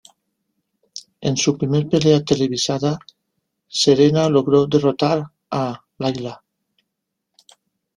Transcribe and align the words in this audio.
En 1.21 1.37
su 1.37 1.59
primer 1.59 1.87
pelea 1.87 2.23
televisada, 2.23 2.97
Serena 3.67 4.29
logró 4.29 4.65
derrotar 4.65 5.25
a 5.51 5.85
Layla. 5.99 6.41